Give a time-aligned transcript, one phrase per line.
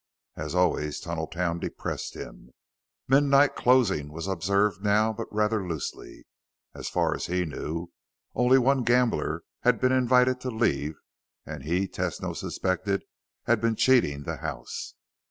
[0.35, 2.53] As always, Tunneltown depressed him.
[3.07, 6.25] Midnight closing was observed now, but rather loosely.
[6.73, 7.91] As far as he knew,
[8.33, 10.95] only one gambler had been invited to leave,
[11.45, 13.03] and he, Tesno suspected,
[13.43, 14.95] had been cheating the house.